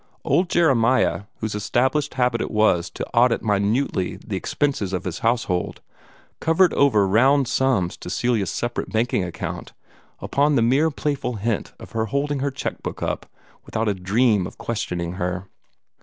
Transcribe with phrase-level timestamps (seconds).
[0.23, 5.79] Old Jeremiah, whose established habit it was to audit minutely the expenses of his household,
[6.39, 9.73] covered over round sums to Celia's separate banking account,
[10.19, 13.27] upon the mere playful hint of her holding her check book up,
[13.63, 15.45] without a dream of questioning her.